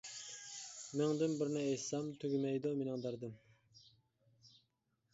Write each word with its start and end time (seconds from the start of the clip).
مىڭدىن 1.01 1.35
بىرىنى 1.41 1.67
ئېيتسام، 1.67 2.09
تۈگىمەيدۇ، 2.23 2.75
مېنىڭ 2.83 3.07
دەردىم. 3.07 3.39